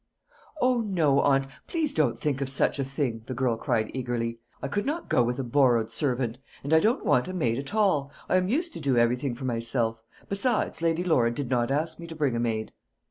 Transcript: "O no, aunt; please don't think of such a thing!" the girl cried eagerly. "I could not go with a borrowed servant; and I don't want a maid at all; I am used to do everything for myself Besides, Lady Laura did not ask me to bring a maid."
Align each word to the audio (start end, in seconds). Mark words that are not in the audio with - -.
"O 0.59 0.81
no, 0.81 1.19
aunt; 1.21 1.45
please 1.67 1.93
don't 1.93 2.17
think 2.17 2.41
of 2.41 2.49
such 2.49 2.79
a 2.79 2.83
thing!" 2.83 3.21
the 3.27 3.35
girl 3.35 3.55
cried 3.55 3.91
eagerly. 3.93 4.39
"I 4.59 4.67
could 4.67 4.83
not 4.83 5.09
go 5.09 5.21
with 5.21 5.37
a 5.37 5.43
borrowed 5.43 5.91
servant; 5.91 6.39
and 6.63 6.73
I 6.73 6.79
don't 6.79 7.05
want 7.05 7.27
a 7.27 7.33
maid 7.33 7.59
at 7.59 7.75
all; 7.75 8.11
I 8.27 8.37
am 8.37 8.47
used 8.49 8.73
to 8.73 8.79
do 8.79 8.97
everything 8.97 9.35
for 9.35 9.45
myself 9.45 10.01
Besides, 10.27 10.81
Lady 10.81 11.03
Laura 11.03 11.29
did 11.29 11.51
not 11.51 11.69
ask 11.69 11.99
me 11.99 12.07
to 12.07 12.15
bring 12.15 12.35
a 12.35 12.39
maid." 12.39 12.73